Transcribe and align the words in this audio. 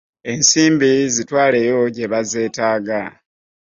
Ensimbi 0.31 0.91
zitwaleyo 1.13 1.79
gye 1.95 2.05
bazeetaaga. 2.11 3.01